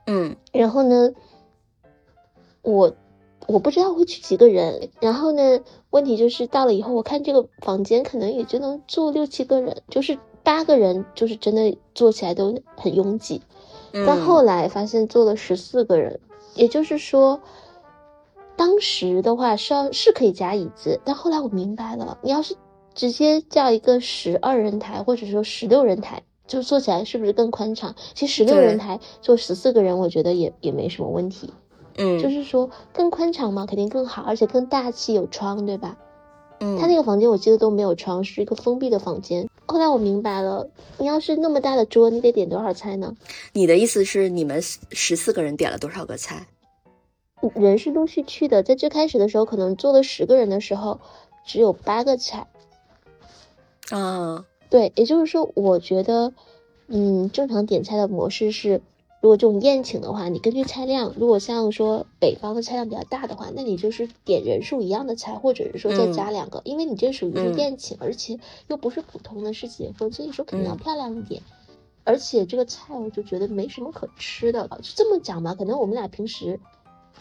[0.06, 1.12] 嗯，然后呢，
[2.62, 2.94] 我
[3.48, 5.58] 我不知道会去几个人，然后呢，
[5.90, 13.42] 问题就是到了以后，我看这个房间可能也就能坐六七个人，就是八个人，就是真的坐起来都很拥挤。
[13.92, 16.20] 但后来发现坐了十四个人，
[16.54, 17.40] 也就是说，
[18.56, 22.56] 当时的话是要是可以加椅子，但后来我明白了，你要是
[22.94, 26.22] 直接叫一个十二人台或者说十六人台。
[26.44, 27.94] 就坐起来是不是更宽敞？
[28.14, 31.50] 其实十六人台坐十四个人，我觉得也也没什么问题。
[31.96, 35.96] 嗯，就是说更宽敞嘛，肯定更好，而且更大气，有窗，对吧？
[36.62, 39.48] 嗯，他那个房间我记得都没有窗，是一个封闭的房间。
[39.66, 43.16] 后来我明白了，你要是那么大的桌，你得点多少菜呢？
[43.52, 46.46] 你的意思是你们十四个人点了多少个菜？
[47.56, 51.00] 人是陆续去的，在最开始的时候，可能坐了十个人的时候，
[51.44, 52.46] 只有八个菜。
[53.90, 56.32] 啊，对，也就是说，我觉得，
[56.86, 58.80] 嗯，正常点菜的模式是，
[59.22, 71.40] 如果这种宴请的话，你根据菜量，如果像说北方的菜量比较大的话，那你就是点人数一样的菜，或者是说再加两个，因为你这属于是宴请，而且又不是普通的是结婚，所以说肯定要漂亮一点。
[72.02, 76.58] 而且这个菜我就觉得没什么可吃的，就这么讲吧，可能我们俩平时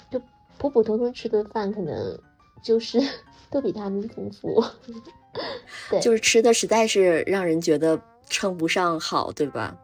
[0.09, 0.19] 就
[0.57, 2.19] 普普通通吃顿饭，可能
[2.63, 2.99] 就是
[3.51, 4.63] 都比他们丰富。
[5.91, 9.77] 对，就是吃的实在是让人觉得称不上好，对吧？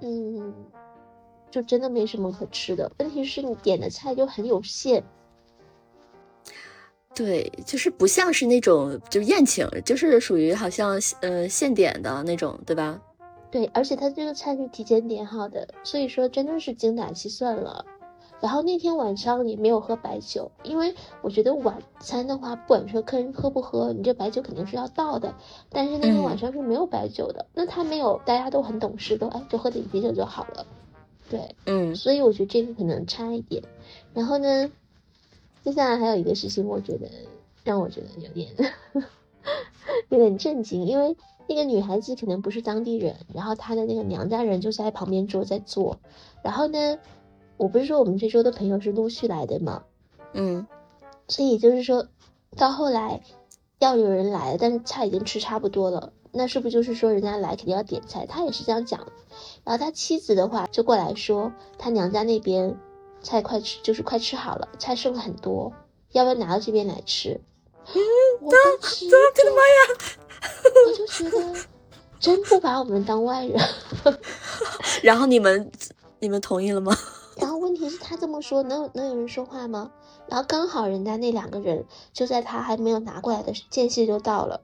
[0.00, 0.54] 嗯，
[1.52, 2.90] 就真的没什么可吃的。
[2.98, 5.04] 问题是你点的菜就很有限。
[7.14, 13.00] 对，就是不像是那种就是宴请，就是属于好像呃现点的那种，对吧？
[13.50, 17.84] 对，而且他这个菜是提前点好的，所以说真的是精打细算了。
[18.40, 25.32] 然后那天晚上也没有喝白酒，因为我觉得晚餐的话，不管说客人喝不喝，你这白酒肯定是要倒的。
[25.68, 30.66] 但是那天晚上是没有白酒的，那他没有，大家都很懂事，都哎就喝点啤酒就好了。
[31.32, 33.62] 对，嗯，所以我觉得这个可能差一点。
[34.12, 34.70] 然后呢，
[35.64, 37.08] 接下来还有一个事情，我觉得
[37.64, 38.50] 让我觉得有点
[40.10, 41.16] 有点震惊，因为。
[41.48, 45.98] 那个女孩子可能不是当地人，然后她的那个娘家人就在旁边桌在坐，
[46.42, 46.98] 然后呢，
[47.56, 49.82] 我不是说我们这桌的朋友是陆续来的吗？
[50.34, 50.66] 嗯，
[51.26, 52.06] 所以就是说
[52.56, 53.22] 到后来
[53.80, 58.26] 要有人来了，但是菜已经吃差不多了，那是不是就是说人家来肯定要点菜？
[58.26, 59.00] 他也是这样讲。
[59.64, 62.76] 然后他妻子的话就过来说，他娘家那边
[63.20, 65.72] 菜快吃，就是快吃好了，菜剩了很多，
[66.12, 67.40] 要不要拿到这边来吃？
[68.40, 70.48] 我当时，我的妈呀！
[70.86, 71.60] 我就觉得
[72.18, 73.60] 真不把我们当外人。
[75.02, 75.70] 然后你们
[76.20, 76.96] 你们同意了吗？
[77.36, 79.90] 然后问题是，他这么说，能能有人说话吗？
[80.28, 84.60] 然后刚好人家那两个人就在他还没有拿过来的间隙就到了，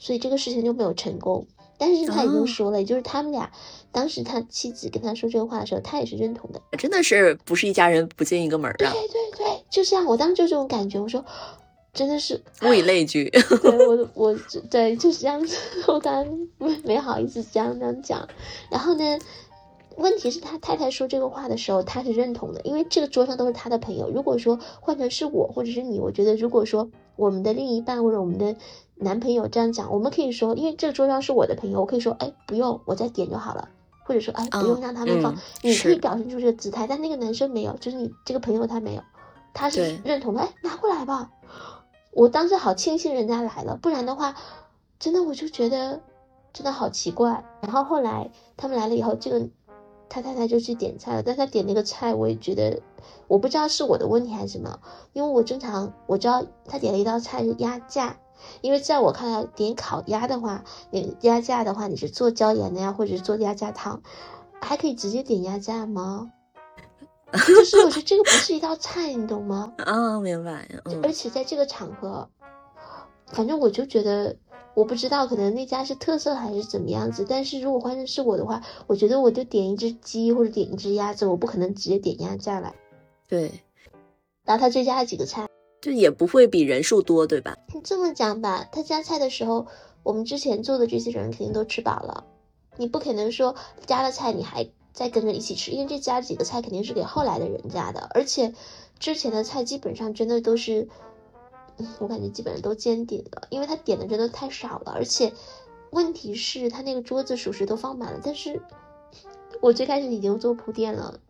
[0.00, 1.46] 所以这个事情就没有成功。
[1.78, 3.52] 但是他已经说了，也就是他们俩
[3.92, 6.60] 当时他妻子跟他说这个话的时候，他也是认同的。
[6.76, 8.76] 真的是不是一家人不进一个门啊？
[8.76, 10.04] 对对对，就这样。
[10.04, 11.24] 我当时就这种感觉，我说。
[11.92, 13.42] 真的是物以类聚，对
[13.84, 14.38] 我我
[14.70, 15.56] 对就是这样子，
[15.88, 16.24] 我刚
[16.84, 18.28] 没好意思这样这样讲。
[18.70, 19.18] 然后呢，
[19.96, 24.08] 问题是他太太说这个话的时候，他是认同的，因为这个桌上都是他的朋友。
[24.08, 28.54] 如果说换成是我或者是你，我觉得如果说我们的另一半或者我们的
[29.00, 33.68] 男朋友这样讲，我们可以说，因为这个桌上是我的朋友，我可以说，哎，不用，我再点就好了，
[34.04, 36.86] 或者说，哎，不用让他们放，你可以表现出这个姿态。
[36.86, 39.02] 但那个男生没有，就是你这个朋友他没有，
[39.54, 41.30] 他是认同的，哎，拿过来吧。
[42.12, 44.34] 我当时好庆幸人家来了，不然的话，
[44.98, 46.00] 真的我就觉得
[46.52, 47.44] 真的好奇怪。
[47.62, 49.48] 然后后来他们来了以后，这个
[50.08, 52.82] 他太太就去点菜了，但他点那个菜，我也觉得
[53.28, 54.80] 我不知道是我的问题还是什么，
[55.12, 58.16] 因为我正常我知道他点了一道菜是鸭架，
[58.60, 64.02] 因为在我看来点烤鸭的话，点鸭架的话你是做椒盐的呀，或者是做鸭架汤，
[64.60, 66.32] 还可以直接点鸭架吗？
[67.46, 69.72] 就是我觉得这个不是一道菜，你懂吗？
[69.78, 70.68] 啊，明白。
[71.02, 72.28] 而且在这个场合，
[73.28, 74.36] 反正我就觉得，
[74.74, 77.24] 我不知道可能那家是特色还是怎么样子。
[77.28, 82.74] 但是如果换成是我的话，我觉得我就点一只鸡或者点一只鸭子，我不可能直接点鸭架来。
[83.28, 83.52] 对。
[84.44, 85.46] 然后他追加了几个菜，
[85.80, 87.56] 就也不会比人数多，对吧？
[87.74, 89.66] 你这么讲吧，他加菜的时候，
[90.02, 92.24] 我们之前做的这些人肯定都吃饱了，
[92.76, 93.54] 你不可能说
[93.86, 94.68] 加了菜你还。
[94.92, 98.52] 再跟着一起吃，因为这加几个菜肯定是给后来的人加的，而且
[98.98, 100.88] 之前的菜基本上真的都是，
[102.00, 105.32] 我感觉基本上都煎点了，因为他点的真的太少了，而且
[105.90, 108.60] 问题是他那个桌子属实都放满了，但是
[109.62, 111.20] 我最开始已经做铺垫了，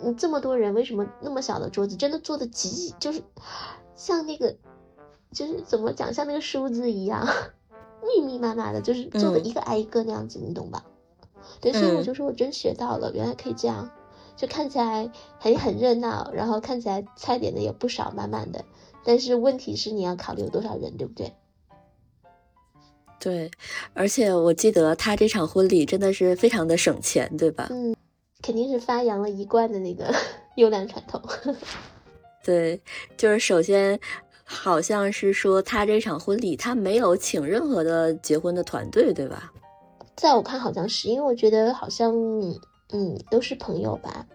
[0.00, 3.20] 你这么多人为什么那么小的桌子真的做的极就是
[3.94, 4.56] 像那个
[5.32, 7.26] 就是怎么讲像那个梳子一样
[8.02, 10.84] 密密麻麻的，就是做的一个挨一个那样子，你懂吧？
[11.60, 13.90] 对，所以我就说，我真学到了，原来可以这样，
[14.36, 18.64] 就看起来很很热闹，然后看起来菜点的也不少，满满的。
[19.04, 21.32] 但是问题是你要考虑有多少人，对不对？
[23.20, 23.50] 对，
[23.94, 27.68] 而且我记得他这场婚礼真的是非常的省钱，对吧？
[27.70, 27.94] 嗯，
[28.42, 30.12] 肯定是发扬了一贯的那个
[30.56, 31.22] 优良传统。
[32.42, 32.80] 对，
[33.16, 33.98] 就是首先
[34.44, 39.52] 好像是说他这场婚礼他没有请任何的结婚的团队，对吧？
[40.16, 42.12] 在我看，好像是因为我觉得好像，
[42.90, 44.26] 嗯，都是朋友吧，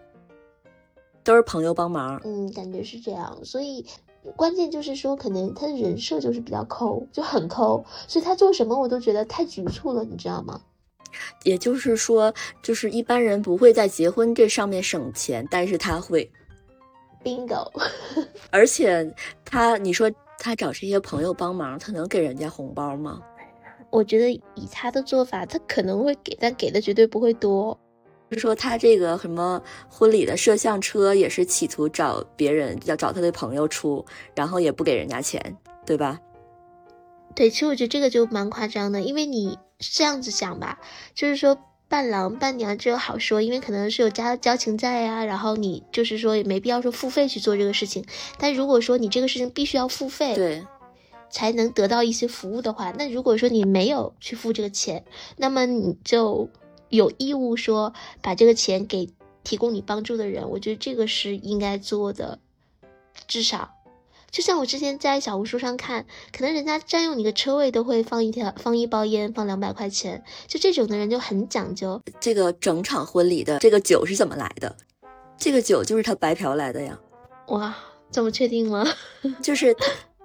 [1.22, 3.38] 都是朋友帮忙，嗯，感觉是这样。
[3.44, 3.86] 所以
[4.34, 10.60] 关键就是说，可能他的人设就是比较抠，就很抠，所以他做什么我都觉得太局促了，你知道吗？
[11.44, 16.30] 也就是说，就是一般人不会在结婚这上面省钱，但是他会
[17.22, 17.70] ，bingo，
[18.50, 23.20] 而且他，你说他找这些朋友帮忙，他能给人家红包吗？
[23.90, 27.78] 我觉得以他的做法，他可能会给，但给的绝对不会多。
[28.30, 34.04] 就说他这个什么婚礼的摄像车也是企图找别人，要找他的朋友出，
[34.34, 36.20] 然后也不给人家钱，对吧？
[37.34, 40.78] 对，其实我觉得这个就蛮夸张的，因为你这样子想吧，
[41.14, 41.56] 就是说
[41.88, 48.04] 伴郎伴娘这个好说，因为可能是有家交情在呀，然后你就是说也没必要说付费去做这个事情。
[48.38, 50.66] 但如果说你这个事情必须要付费，对，
[51.30, 55.04] 才能得到一些服务的话，那如果说你没有去付这个钱，
[55.36, 56.48] 那么你就。
[56.90, 59.10] 有义务说把这个钱给
[59.44, 62.38] 提供你帮助的人，我觉得这个是应该做的。
[63.26, 63.74] 至少，
[64.30, 72.00] 就像我之前在小红书上看，可能人家占用你的车位都会放一条放一包烟，放两百块钱，就这种的人就很讲究。
[72.20, 74.76] 这个整场婚礼的这个酒是怎么来的？
[75.36, 76.98] 这个酒就是他白嫖来的呀！
[77.48, 77.74] 哇，
[78.10, 78.86] 这么确定吗？
[79.42, 79.74] 就是。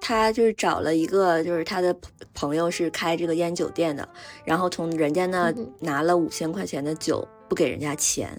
[0.06, 1.96] 他就是找了一个，就是他的
[2.34, 4.06] 朋友是开这个烟酒店的，
[4.44, 8.38] 然后从人家那拿了五千块钱的酒，不给人家钱。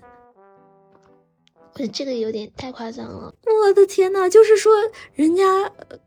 [1.93, 3.35] 这个有点太夸张了！
[3.45, 4.73] 我的天呐，就是说
[5.15, 5.45] 人家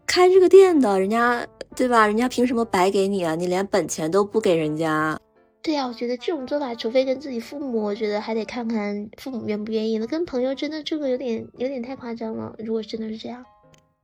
[0.06, 2.08] 开这个店的，人家对吧？
[2.08, 3.36] 人家凭什么白给你啊？
[3.36, 5.20] 你连本钱都不给人家？
[5.62, 10.08] 对呀，我觉得这种做法，除非跟自己父母，我觉得还得看看父母愿不愿意了。
[10.08, 12.56] 跟朋友真的这个有点有点太夸张了。
[12.60, 13.44] 如果真的是这样，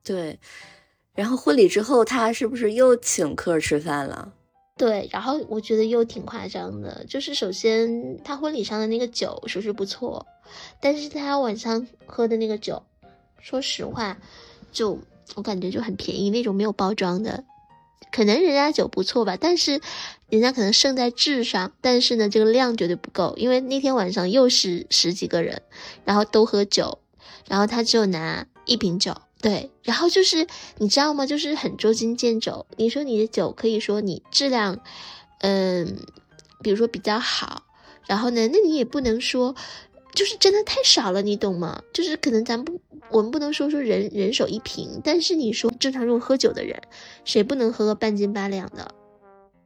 [0.03, 0.37] 对。
[1.15, 4.33] 然后婚礼之后，他是不是又请客吃饭了？
[4.75, 7.05] 对，然后我觉得又挺夸张的。
[7.07, 10.25] 就是首先，他婚礼上的那个酒说是不错，
[10.81, 12.81] 但是他晚上喝的那个酒，
[13.39, 14.17] 说实话，
[14.71, 14.99] 就
[15.35, 17.43] 我感觉就很便宜那种没有包装的。
[18.11, 19.79] 可能人家酒不错吧，但是
[20.29, 23.35] 人家可能胜在质上，但是呢，这个量绝对不够。
[23.37, 25.61] 因为那天晚上又是十几个人，
[26.03, 26.99] 然后都喝酒，
[27.47, 29.15] 然后他只有拿一瓶酒。
[29.43, 31.25] 对，然后就是你知道吗？
[31.25, 32.65] 就是很捉襟见肘。
[32.77, 34.79] 你说你的酒可以说你质量，
[35.39, 35.97] 嗯，
[36.61, 37.63] 比如说比较好，
[38.07, 39.53] 然后呢，那你也不能说
[40.13, 41.83] 就是真的太少了，你懂吗？
[41.91, 42.79] 就是可能咱不，
[43.09, 46.81] 我们不能说说人人手一瓶，但是你说正常这种喝酒的人，
[47.25, 48.95] 谁不能喝个半斤八两的，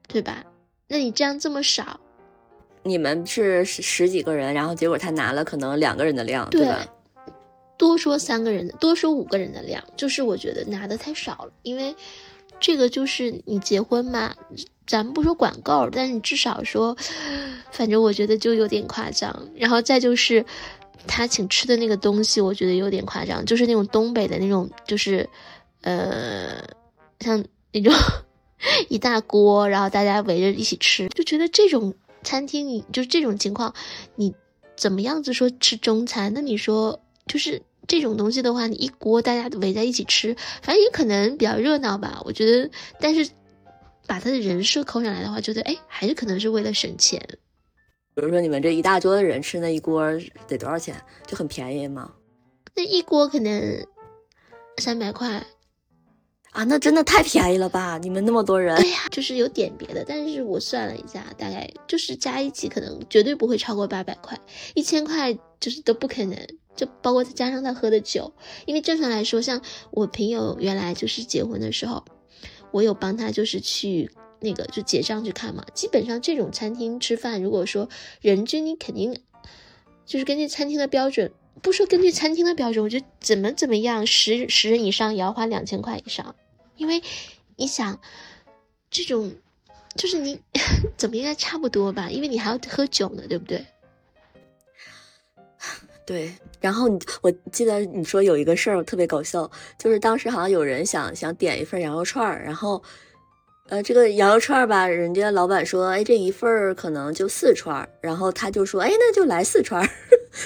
[0.07, 0.43] 对吧？
[0.87, 1.99] 那你这样这么少，
[2.81, 6.83] 你们是十十几个人，然后结果他拿了可能两个人的量，对吧？
[7.77, 11.51] 多说三个人的，多说五个人的量，就是我觉得拿的太少了。
[11.61, 11.95] 因为
[12.59, 14.35] 这个就是你结婚嘛，
[14.87, 16.97] 咱们不说管够，但是你至少说，
[17.71, 19.47] 反正我觉得就有点夸张。
[19.55, 20.43] 然后再就是
[21.05, 25.29] 他请吃的那个东西，我觉得有点夸张，就是那种东北的那种，就是
[25.81, 26.63] 呃，
[27.19, 27.93] 像那种
[28.89, 33.71] 一大锅，然后大家围着一起吃，就觉得这种餐厅，你就是这种情况，
[34.15, 34.33] 你
[34.75, 36.33] 怎么样子说吃中餐？
[36.33, 36.99] 那你说？
[37.27, 42.21] 就是这种东西的话，你一锅大家围在一起吃，反正也可能比较热闹吧。
[42.25, 43.29] 我觉得，但是
[44.05, 47.21] 把他的人设扣上来的话，觉得哎，还是可能是为了省钱。
[48.15, 50.03] 比如说你们这一大桌的人吃那一锅
[50.47, 50.99] 得多少钱？
[51.27, 52.11] 就很便宜吗？
[52.75, 53.85] 那一锅可能
[54.77, 55.45] 三百块
[56.51, 57.99] 啊，那真的太便宜了吧？
[57.99, 64.35] 你们那么多人，对呀，就是有点别的，但是我算了一下，大概就是加一起可能绝对不会超过八百块，
[64.73, 66.37] 一千块就是都不可能。
[66.77, 68.31] 就包括再加上他喝的酒，
[68.65, 69.61] 因为正常来说，像
[69.91, 72.05] 我朋友原来就是结婚的时候，
[72.71, 74.09] 我有帮他就是去
[74.39, 75.65] 那个就结账去看嘛。
[75.73, 77.89] 基本上这种餐厅吃饭，如果说
[78.21, 79.19] 人均你肯定
[80.05, 86.35] 就是根据餐厅的标准，不说根据餐厅的标准，我觉得怎么怎么样，十十人以上也要花两千块以上，
[86.77, 87.01] 因为
[87.55, 87.99] 你想
[88.91, 89.33] 这种
[89.95, 90.39] 就是你
[90.95, 93.65] 怎么应该差不多吧，因为你还要喝酒呢，对不对？
[96.07, 102.81] 对，然后你我记得你说有一个事儿特别搞笑，就是当时好像有人想想点一份羊肉串儿，然后，
[103.67, 109.89] 呃，这个羊肉串儿吧，人家老板说，哎，这一份儿可能就四串儿，然后他就说，哎，那就来四串儿。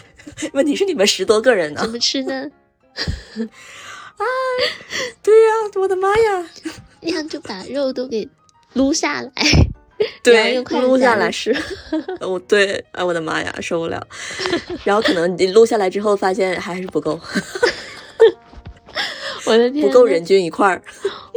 [0.53, 2.49] 问题是你们十多个人呢，怎么吃呢？
[3.38, 4.26] 啊，
[5.22, 6.49] 对呀，我的妈呀，
[7.01, 8.28] 那样就把肉都给
[8.74, 9.32] 撸下来。
[10.24, 11.56] 对，录下来是，
[12.22, 14.06] 我， 对，哎，我的妈呀，受不了。
[14.84, 17.20] 然后可能你录下来之后，发现还是不够。
[19.45, 20.82] 我的天，不够人均一块儿。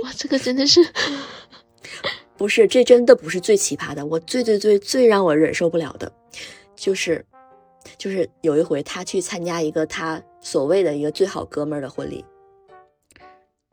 [0.02, 0.80] 哇，这个真的是，
[2.36, 4.04] 不是，这真的不是最奇葩的。
[4.06, 6.10] 我最最最最让我忍受不了的，
[6.76, 7.24] 就是，
[7.98, 12.24] 就是有一回他去参加一个他所谓的一个最好哥们儿的婚礼，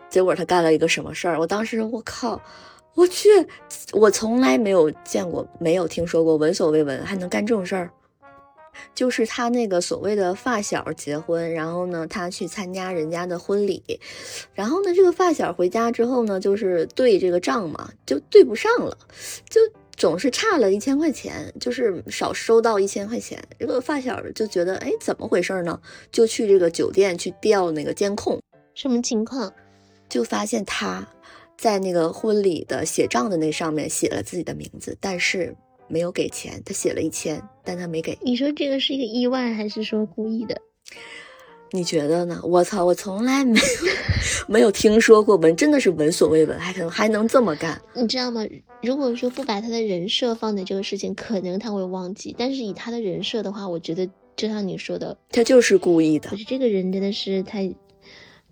[0.10, 1.40] 结果他干了一个什么事儿？
[1.40, 2.42] 我当时我靠。
[2.96, 3.30] 我去，
[3.94, 7.92] 我从来没有见过，没有听说过，闻所未闻，还能干这种事儿。
[8.96, 14.00] 就是他那个所谓的发小结婚，然后呢，他去参加人家的婚礼，
[14.54, 18.98] 然后呢，这个发小回家之后呢，就是对这个账嘛，就对不上了，
[19.50, 19.60] 就
[19.98, 23.42] 总是差了一千块钱，就是少收到一千块钱。
[23.60, 25.80] 这个发小就觉得，哎，怎么回事呢？
[26.12, 28.42] 就去这个酒店去调那个监控，
[28.74, 29.52] 什么情况？
[30.08, 31.08] 就发现他
[31.62, 35.56] 在那个婚礼的写账的那上面写了自己的名字，但是
[35.88, 36.60] 没有给钱。
[36.66, 38.18] 他写了一千，但他没给。
[38.24, 40.60] 你说这个是一个意外，还是说故意的？
[41.70, 42.42] 你觉得呢？
[42.44, 43.66] 我操，我从来没有
[44.50, 47.80] 没有听说过闻，真的是闻所未闻，还可能还能这么干？
[47.94, 48.44] 你知道吗？
[48.82, 52.36] 如果说不把他的人设放在这个事情，可能他会忘记。
[52.36, 56.30] 但是以他的人设的话，我觉得就像你说的，他就是故意的。
[56.32, 57.72] 我觉得这个人真的是太，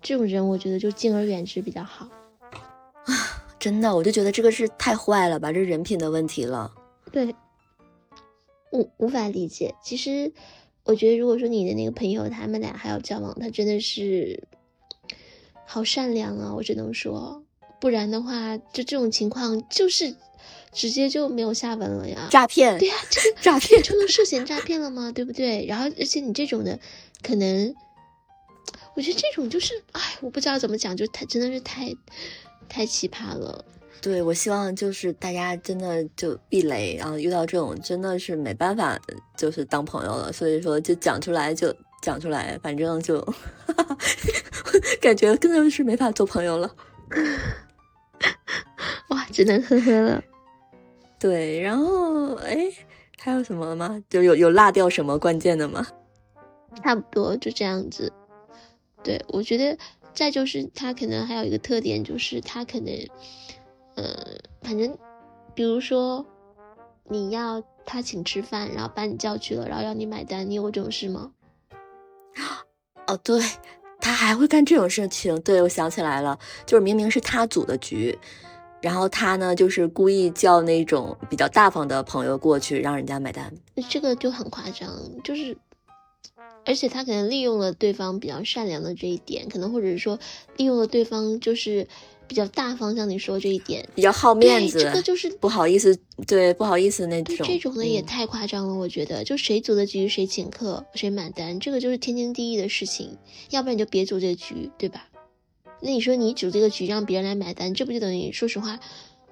[0.00, 2.08] 这种人我觉得就敬而远之比较好。
[3.60, 6.72] 啊，真的，我就觉得这个是太坏了吧，这人品的问题了。
[7.12, 7.34] 对，
[8.72, 9.74] 无无法理解。
[9.84, 10.32] 其实。
[10.82, 14.42] 我觉得，如果说你的那个朋友他们俩还要交往，他真的是
[15.66, 16.54] 好善良啊！
[16.56, 17.44] 我只能说，
[17.80, 20.16] 不然的话，就这种情况就是
[20.72, 22.26] 直接就没有下文了呀。
[22.30, 22.76] 诈骗？
[22.78, 25.12] 对呀，这个诈骗就能涉嫌诈骗了吗？
[25.12, 25.66] 对不对？
[25.66, 26.80] 然后，而且你这种的，
[27.22, 27.72] 可能
[28.96, 31.94] 我觉得这种就是，哎，我不知道怎么讲，就太真的是太
[32.70, 33.62] 太奇葩了。
[34.00, 38.98] 对，我希望就是大家真的就避雷，然后遇到这种真的是没办法，
[39.36, 40.32] 就是当朋友了。
[40.32, 43.20] 所以说就讲出来就讲出来，反正就
[45.02, 46.74] 感觉根本是没法做朋友了。
[49.10, 50.24] 哇，只能呵呵了。
[51.20, 52.72] 对，然后哎，
[53.18, 54.02] 还有什么吗？
[54.08, 55.86] 就有有落掉什么关键的吗？
[56.82, 58.10] 差不多就这样子。
[59.02, 59.76] 对，我觉得
[60.20, 62.94] 再就是他可能还有一个特点，就是他可能。
[63.94, 64.14] 呃，
[64.60, 64.98] 反正，
[65.54, 66.26] 比如说，
[67.08, 71.32] 你要他请吃饭，然后把你叫去了，然后要你买单，你有过这种事吗？
[73.08, 73.40] 哦，对，
[73.98, 75.40] 他还会干这种事情。
[75.40, 78.18] 对，我想起来了，就是明明是他组的局，
[78.82, 83.50] 然后他呢，就是故意叫那种比较大方的朋友过去，让人家买单。
[83.88, 84.90] 这个就很夸张，
[85.24, 85.56] 就是，
[86.64, 90.18] 而且他可能利用了对方比较善良的这一点，可能或者是说
[90.56, 91.86] 利用了对方就是。
[92.30, 95.98] 比较大方，向你说这一点，比较好面子，这个就是不好意思，
[96.28, 97.36] 对，不好意思那种。
[97.44, 103.18] 这种的也太夸张了，我觉得，就谁组的局谁请客谁买单，这个就是天经地义的事情，
[103.50, 105.08] 要不然你就别组这个局，对吧？
[105.80, 108.78] 那你说你组这个局让别人来买单，这不就等于说实话，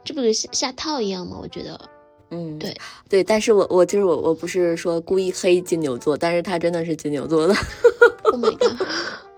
[0.02, 1.38] 这不就下下套一样吗？
[1.40, 1.80] 我觉得，
[2.30, 2.76] 嗯，对
[3.08, 7.54] 对，但是我我就是我我不是说故意黑金牛座，但是他真的是金牛座的。
[8.24, 8.86] Oh my god！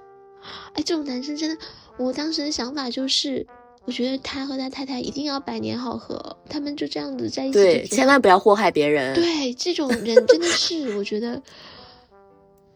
[0.74, 1.56] 哎，这种男生真的。
[1.96, 3.46] 我当时的想法就是，
[3.84, 7.52] 我觉得他和他太太一定要百年好合，他们就这样子在一起。
[7.52, 9.14] 对，千万不要祸害别人。
[9.14, 11.42] 对，这种人真的是，我觉得。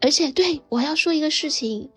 [0.00, 1.88] 而且，对我要说一个事情，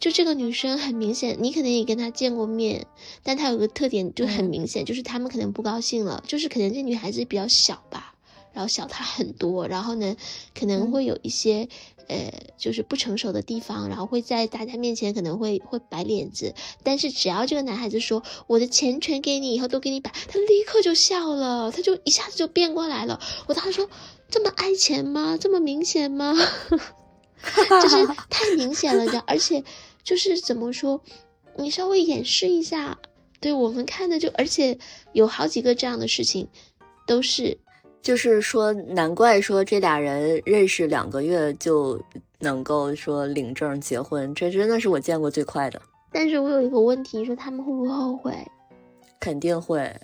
[0.00, 2.86] 就这个女生很明显，你可能也跟她见过面，
[3.22, 8.14] 但她有个特点就很明显，就是他们可能不高兴了，就是可能这女孩子比较小吧，
[8.52, 10.16] 然后小她很多，然后呢，
[10.58, 11.68] 可能会有一些。
[12.10, 23.20] 呃，就是不成熟的地方，然后会在大家面前可能会会摆脸子，但是只要这个男孩子说我的钱全给你，以后都给你摆，他立刻就笑了，他就一下子就变过来了。
[23.46, 23.90] 我当时说
[24.30, 25.36] 这么爱钱吗？
[25.38, 26.34] 这么明显吗？
[27.82, 29.22] 就是太明显了，知道？
[29.26, 29.62] 而且
[30.08, 30.98] 就是怎么说，
[31.54, 32.98] 你稍微掩饰一下，
[33.42, 34.78] 对我们看的就，而且
[35.12, 36.48] 有好几个这样的事情，
[37.06, 37.58] 都是。
[38.00, 42.00] 就是说，难怪说这俩人认识两个月就
[42.38, 45.78] 能够说领证结婚，这真的是我见过最快的。
[46.10, 48.34] 但是我有一个问题，说他们会不会后悔？
[49.20, 49.94] 肯定会。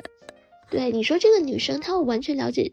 [0.69, 2.71] 对，你说这个女生，她会完全了解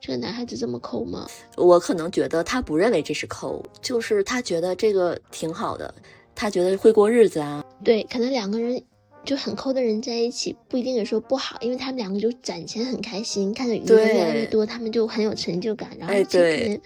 [0.00, 1.26] 这个男孩子这么抠吗？
[1.54, 5.94] 我可能觉得她不认为这是抠，就是她觉得这个挺好的，
[6.36, 7.64] 她觉得会过日子啊。
[7.82, 8.80] 对，可能两个人。
[9.24, 16.80] 就很抠的人在一起不一定也说不好，因为他们两个就攒钱很开心，看着余额越来越多，他们就很有成就感，然后就可能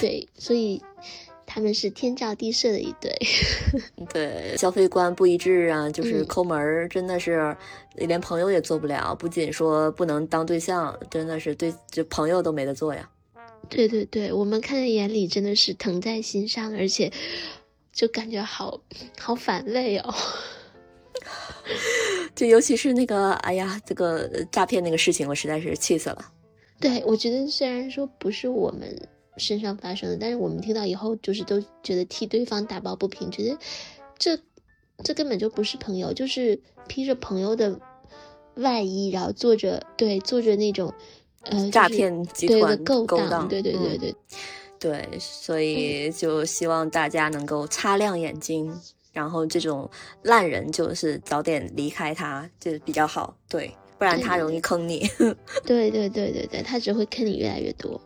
[0.00, 0.82] 对，所以
[1.46, 3.16] 他们是天造地设的一对。
[4.12, 7.56] 对，消费观不一致啊，就是抠门儿，真的是
[7.94, 13.08] 连朋友也做不了，不仅说不能当对象，真的是对就朋友都没得做呀。
[13.68, 17.12] 对对对，我们看在眼里真的是疼在心上，而且
[17.98, 18.80] 就感觉好
[19.18, 20.14] 好反胃哦。
[22.32, 26.32] 就尤其是那个，哎呀，这个诈骗那个事情，我实在是气死了。
[26.78, 28.96] 对，我觉得虽然说不是我们
[29.36, 33.58] 身上发生的，但是我们听到以后，就是都觉得替对方打抱不平，觉得
[34.16, 34.38] 这
[35.02, 37.80] 这根本就不是朋友，就是披着朋友的
[38.54, 40.94] 外衣，然后做着对做着那种
[41.42, 44.14] 呃诈骗集团的勾当，对对对对
[44.78, 48.78] 对，所以就希望大家能够擦亮眼睛。
[49.12, 49.90] 然后这种
[50.22, 53.36] 烂人就是早点离开他，就比较好。
[53.48, 55.08] 对不然他容易坑你。
[55.64, 58.00] 对对对对对，他只会坑你越来越多。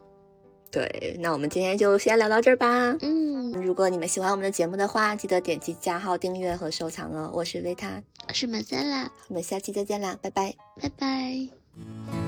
[0.71, 2.97] 对，那我们今天就先聊到这儿吧。
[3.03, 7.31] 嗯，如果你们喜欢我们的节目的话，记得点击加号订阅和收藏哦。
[7.35, 12.22] 我是维塔，我是马赛拉，我们下期再见啦，拜拜，拜拜。